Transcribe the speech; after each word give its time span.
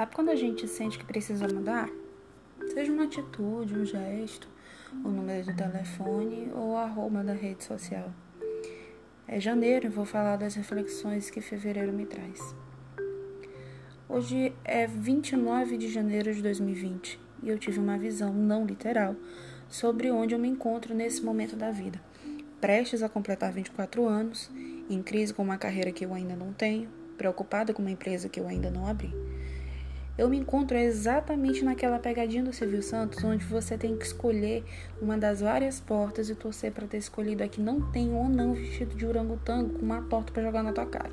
Sabe 0.00 0.14
quando 0.14 0.30
a 0.30 0.34
gente 0.34 0.66
sente 0.66 0.98
que 0.98 1.04
precisa 1.04 1.46
mudar? 1.46 1.86
Seja 2.72 2.90
uma 2.90 3.04
atitude, 3.04 3.78
um 3.78 3.84
gesto, 3.84 4.48
o 5.04 5.08
número 5.10 5.44
do 5.44 5.54
telefone 5.54 6.50
ou 6.54 6.74
a 6.74 6.84
arroba 6.84 7.22
da 7.22 7.34
rede 7.34 7.62
social. 7.64 8.10
É 9.28 9.38
janeiro 9.38 9.84
e 9.84 9.90
vou 9.90 10.06
falar 10.06 10.36
das 10.36 10.54
reflexões 10.54 11.28
que 11.28 11.42
fevereiro 11.42 11.92
me 11.92 12.06
traz. 12.06 12.40
Hoje 14.08 14.54
é 14.64 14.86
29 14.86 15.76
de 15.76 15.90
janeiro 15.90 16.32
de 16.32 16.40
2020 16.40 17.20
e 17.42 17.50
eu 17.50 17.58
tive 17.58 17.78
uma 17.78 17.98
visão 17.98 18.32
não 18.32 18.64
literal 18.64 19.14
sobre 19.68 20.10
onde 20.10 20.34
eu 20.34 20.38
me 20.38 20.48
encontro 20.48 20.94
nesse 20.94 21.22
momento 21.22 21.56
da 21.56 21.70
vida. 21.70 22.00
Prestes 22.58 23.02
a 23.02 23.08
completar 23.10 23.52
24 23.52 24.06
anos, 24.08 24.50
em 24.88 25.02
crise 25.02 25.34
com 25.34 25.42
uma 25.42 25.58
carreira 25.58 25.92
que 25.92 26.06
eu 26.06 26.14
ainda 26.14 26.34
não 26.34 26.54
tenho, 26.54 26.88
preocupada 27.18 27.74
com 27.74 27.82
uma 27.82 27.90
empresa 27.90 28.30
que 28.30 28.40
eu 28.40 28.48
ainda 28.48 28.70
não 28.70 28.86
abri. 28.86 29.12
Eu 30.20 30.28
me 30.28 30.36
encontro 30.36 30.76
exatamente 30.76 31.64
naquela 31.64 31.98
pegadinha 31.98 32.44
do 32.44 32.52
Silvio 32.52 32.82
Santos, 32.82 33.24
onde 33.24 33.42
você 33.42 33.78
tem 33.78 33.96
que 33.96 34.04
escolher 34.04 34.62
uma 35.00 35.16
das 35.16 35.40
várias 35.40 35.80
portas 35.80 36.28
e 36.28 36.34
torcer 36.34 36.72
para 36.72 36.86
ter 36.86 36.98
escolhido 36.98 37.42
a 37.42 37.48
que 37.48 37.58
não 37.58 37.90
tem 37.90 38.12
ou 38.12 38.28
não 38.28 38.52
vestido 38.52 38.94
de 38.94 39.06
orangotango 39.06 39.78
com 39.78 39.82
uma 39.82 40.02
torta 40.02 40.30
para 40.30 40.42
jogar 40.42 40.62
na 40.62 40.74
tua 40.74 40.84
cara. 40.84 41.10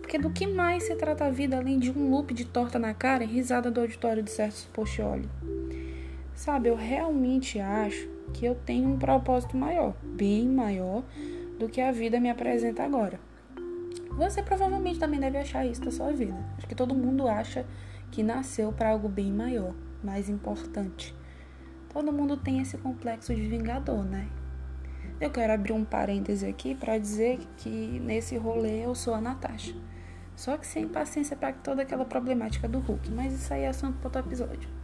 Porque 0.00 0.16
do 0.16 0.30
que 0.30 0.46
mais 0.46 0.84
se 0.84 0.96
trata 0.96 1.26
a 1.26 1.30
vida 1.30 1.58
além 1.58 1.78
de 1.78 1.90
um 1.90 2.08
loop 2.08 2.32
de 2.32 2.46
torta 2.46 2.78
na 2.78 2.94
cara 2.94 3.22
e 3.22 3.26
risada 3.26 3.70
do 3.70 3.82
auditório 3.82 4.22
de 4.22 4.30
Sérgio 4.30 4.66
Postioli? 4.72 5.28
Sabe, 6.34 6.70
eu 6.70 6.76
realmente 6.76 7.60
acho 7.60 8.08
que 8.32 8.46
eu 8.46 8.54
tenho 8.54 8.88
um 8.88 8.98
propósito 8.98 9.58
maior, 9.58 9.94
bem 10.02 10.48
maior 10.48 11.04
do 11.58 11.68
que 11.68 11.82
a 11.82 11.92
vida 11.92 12.18
me 12.18 12.30
apresenta 12.30 12.82
agora. 12.82 13.20
Você 14.12 14.42
provavelmente 14.42 14.98
também 14.98 15.20
deve 15.20 15.36
achar 15.36 15.66
isso 15.66 15.82
da 15.82 15.90
sua 15.90 16.12
vida. 16.12 16.34
Acho 16.56 16.66
que 16.66 16.74
todo 16.74 16.94
mundo 16.94 17.28
acha 17.28 17.66
que 18.10 18.22
nasceu 18.22 18.72
para 18.72 18.90
algo 18.90 19.08
bem 19.08 19.32
maior, 19.32 19.74
mais 20.02 20.28
importante. 20.28 21.14
Todo 21.92 22.12
mundo 22.12 22.36
tem 22.36 22.60
esse 22.60 22.76
complexo 22.78 23.34
de 23.34 23.46
vingador, 23.46 24.04
né? 24.04 24.28
Eu 25.20 25.30
quero 25.30 25.52
abrir 25.52 25.72
um 25.72 25.84
parêntese 25.84 26.46
aqui 26.46 26.74
para 26.74 26.96
dizer 26.96 27.40
que 27.56 28.00
nesse 28.00 28.36
rolê 28.36 28.84
eu 28.84 28.94
sou 28.94 29.14
a 29.14 29.20
Natasha. 29.20 29.74
Só 30.34 30.56
que 30.56 30.66
sem 30.66 30.88
paciência 30.88 31.36
para 31.36 31.52
toda 31.52 31.82
aquela 31.82 32.04
problemática 32.04 32.66
do 32.66 32.78
Hulk, 32.78 33.10
mas 33.10 33.34
isso 33.34 33.52
aí 33.52 33.62
é 33.62 33.68
assunto 33.68 33.98
para 33.98 34.06
outro 34.06 34.20
episódio. 34.22 34.80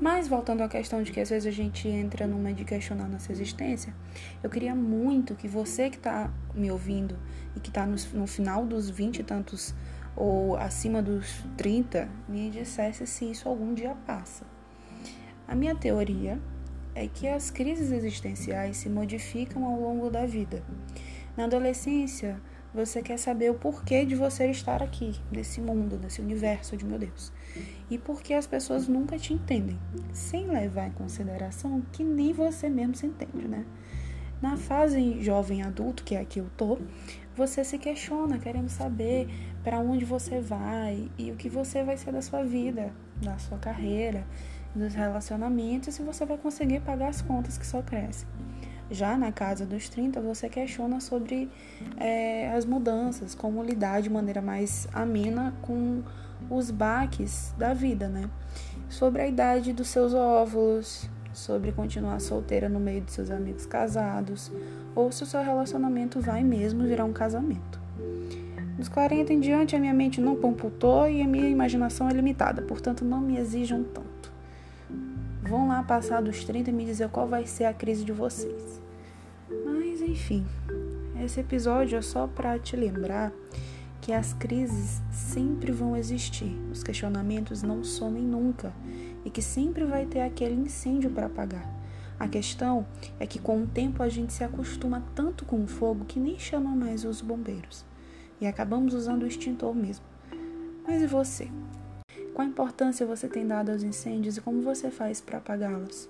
Mas 0.00 0.28
voltando 0.28 0.62
à 0.62 0.68
questão 0.68 1.02
de 1.02 1.12
que 1.12 1.20
às 1.20 1.30
vezes 1.30 1.46
a 1.46 1.54
gente 1.54 1.88
entra 1.88 2.26
numa 2.26 2.52
de 2.52 2.64
questionar 2.64 3.08
nossa 3.08 3.32
existência, 3.32 3.94
eu 4.42 4.50
queria 4.50 4.74
muito 4.74 5.34
que 5.34 5.48
você 5.48 5.90
que 5.90 5.96
está 5.96 6.30
me 6.54 6.70
ouvindo 6.70 7.18
e 7.56 7.60
que 7.60 7.68
está 7.68 7.86
no, 7.86 7.96
no, 8.14 8.26
final 8.26 8.66
dos 8.66 8.88
20 8.88 9.18
e 9.18 9.22
tantos 9.22 9.74
ou 10.18 10.56
acima 10.56 11.00
dos 11.00 11.44
30 11.56 12.08
me 12.28 12.50
dissesse 12.50 13.06
se 13.06 13.30
isso 13.30 13.48
algum 13.48 13.72
dia 13.72 13.94
passa. 14.04 14.44
A 15.46 15.54
minha 15.54 15.76
teoria 15.76 16.40
é 16.94 17.06
que 17.06 17.28
as 17.28 17.50
crises 17.50 17.92
existenciais 17.92 18.76
se 18.78 18.88
modificam 18.88 19.64
ao 19.64 19.80
longo 19.80 20.10
da 20.10 20.26
vida. 20.26 20.64
Na 21.36 21.44
adolescência, 21.44 22.40
você 22.74 23.00
quer 23.00 23.16
saber 23.16 23.50
o 23.50 23.54
porquê 23.54 24.04
de 24.04 24.16
você 24.16 24.50
estar 24.50 24.82
aqui, 24.82 25.14
nesse 25.30 25.60
mundo, 25.60 25.98
nesse 26.02 26.20
universo 26.20 26.76
de 26.76 26.84
meu 26.84 26.98
Deus. 26.98 27.32
E 27.88 27.96
por 27.96 28.20
que 28.20 28.34
as 28.34 28.46
pessoas 28.46 28.88
nunca 28.88 29.16
te 29.16 29.32
entendem, 29.32 29.78
sem 30.12 30.48
levar 30.48 30.88
em 30.88 30.92
consideração 30.92 31.80
que 31.92 32.02
nem 32.02 32.32
você 32.32 32.68
mesmo 32.68 32.96
se 32.96 33.06
entende, 33.06 33.46
né? 33.46 33.64
Na 34.40 34.56
fase 34.56 35.20
jovem 35.20 35.62
adulto, 35.62 36.04
que 36.04 36.14
é 36.14 36.20
a 36.20 36.24
que 36.24 36.38
eu 36.38 36.46
tô, 36.56 36.78
você 37.36 37.64
se 37.64 37.76
questiona, 37.76 38.38
querendo 38.38 38.68
saber 38.68 39.28
para 39.64 39.78
onde 39.78 40.04
você 40.04 40.40
vai 40.40 41.10
e 41.18 41.30
o 41.30 41.36
que 41.36 41.48
você 41.48 41.82
vai 41.82 41.96
ser 41.96 42.12
da 42.12 42.22
sua 42.22 42.44
vida, 42.44 42.92
da 43.20 43.36
sua 43.38 43.58
carreira, 43.58 44.24
dos 44.74 44.94
relacionamentos, 44.94 45.94
se 45.94 46.02
você 46.02 46.24
vai 46.24 46.38
conseguir 46.38 46.80
pagar 46.80 47.08
as 47.08 47.20
contas 47.20 47.58
que 47.58 47.66
só 47.66 47.82
crescem. 47.82 48.28
Já 48.90 49.18
na 49.18 49.30
casa 49.30 49.66
dos 49.66 49.88
30, 49.88 50.20
você 50.20 50.48
questiona 50.48 51.00
sobre 51.00 51.50
é, 51.96 52.50
as 52.52 52.64
mudanças, 52.64 53.34
como 53.34 53.62
lidar 53.62 54.00
de 54.00 54.08
maneira 54.08 54.40
mais 54.40 54.88
amena 54.92 55.54
com 55.60 56.02
os 56.48 56.70
baques 56.70 57.52
da 57.58 57.74
vida, 57.74 58.08
né? 58.08 58.30
Sobre 58.88 59.20
a 59.20 59.26
idade 59.26 59.72
dos 59.72 59.88
seus 59.88 60.14
óvulos, 60.14 61.10
sobre 61.38 61.70
continuar 61.70 62.20
solteira 62.20 62.68
no 62.68 62.80
meio 62.80 63.00
de 63.00 63.12
seus 63.12 63.30
amigos 63.30 63.64
casados, 63.64 64.50
ou 64.94 65.12
se 65.12 65.22
o 65.22 65.26
seu 65.26 65.40
relacionamento 65.42 66.20
vai 66.20 66.42
mesmo 66.42 66.82
virar 66.84 67.04
um 67.04 67.12
casamento. 67.12 67.78
Dos 68.76 68.88
40 68.88 69.32
em 69.32 69.40
diante, 69.40 69.76
a 69.76 69.78
minha 69.78 69.94
mente 69.94 70.20
não 70.20 70.36
computou 70.36 71.08
e 71.08 71.22
a 71.22 71.26
minha 71.26 71.48
imaginação 71.48 72.08
é 72.08 72.12
limitada, 72.12 72.62
portanto, 72.62 73.04
não 73.04 73.20
me 73.20 73.36
exijam 73.36 73.84
tanto. 73.84 74.32
Vão 75.42 75.68
lá 75.68 75.82
passar 75.82 76.20
dos 76.20 76.44
30 76.44 76.70
e 76.70 76.72
me 76.72 76.84
dizer 76.84 77.08
qual 77.08 77.26
vai 77.26 77.46
ser 77.46 77.64
a 77.64 77.72
crise 77.72 78.04
de 78.04 78.12
vocês. 78.12 78.80
Mas, 79.64 80.02
enfim, 80.02 80.44
esse 81.24 81.40
episódio 81.40 81.98
é 81.98 82.02
só 82.02 82.26
para 82.26 82.58
te 82.58 82.76
lembrar 82.76 83.32
que 84.00 84.12
as 84.12 84.32
crises 84.32 85.00
sempre 85.10 85.70
vão 85.70 85.96
existir, 85.96 86.56
os 86.70 86.82
questionamentos 86.82 87.62
não 87.62 87.82
somem 87.84 88.22
nunca 88.22 88.72
e 89.28 89.30
que 89.30 89.42
sempre 89.42 89.84
vai 89.84 90.06
ter 90.06 90.22
aquele 90.22 90.54
incêndio 90.54 91.10
para 91.10 91.26
apagar. 91.26 91.70
A 92.18 92.26
questão 92.26 92.86
é 93.20 93.26
que 93.26 93.38
com 93.38 93.62
o 93.62 93.66
tempo 93.66 94.02
a 94.02 94.08
gente 94.08 94.32
se 94.32 94.42
acostuma 94.42 95.04
tanto 95.14 95.44
com 95.44 95.62
o 95.62 95.66
fogo 95.66 96.06
que 96.06 96.18
nem 96.18 96.38
chama 96.38 96.70
mais 96.70 97.04
os 97.04 97.20
bombeiros 97.20 97.84
e 98.40 98.46
acabamos 98.46 98.94
usando 98.94 99.24
o 99.24 99.26
extintor 99.26 99.74
mesmo. 99.74 100.04
Mas 100.86 101.02
e 101.02 101.06
você? 101.06 101.48
Qual 102.32 102.48
importância 102.48 103.04
você 103.04 103.28
tem 103.28 103.46
dado 103.46 103.70
aos 103.70 103.82
incêndios 103.82 104.38
e 104.38 104.40
como 104.40 104.62
você 104.62 104.90
faz 104.90 105.20
para 105.20 105.36
apagá-los? 105.36 106.08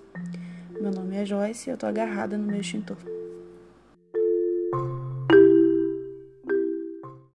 Meu 0.79 0.89
nome 0.89 1.17
é 1.17 1.25
Joyce 1.25 1.69
e 1.69 1.73
eu 1.73 1.77
tô 1.77 1.87
agarrada 1.87 2.37
no 2.37 2.47
meu 2.47 2.61
extintor. 2.61 3.18